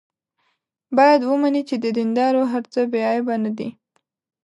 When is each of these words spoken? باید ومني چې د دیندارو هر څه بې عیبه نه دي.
باید 0.97 1.21
ومني 1.23 1.61
چې 1.69 1.75
د 1.83 1.85
دیندارو 1.97 2.43
هر 2.51 2.63
څه 2.73 2.81
بې 2.91 3.01
عیبه 3.11 3.35
نه 3.45 3.51
دي. 3.57 3.69